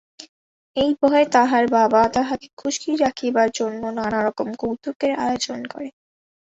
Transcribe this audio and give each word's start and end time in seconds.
এই 0.77 0.91
ভয়ে 1.01 1.25
তাহার 1.35 1.65
বাবা 1.75 2.01
তাহাকে 2.15 2.47
খুশি 2.57 2.89
রাখিবার 3.03 3.49
জন্য 3.51 3.81
নানারকম 3.97 4.49
কৌতুকের 4.61 5.13
আয়োজন 5.23 5.59
করে। 5.65 5.89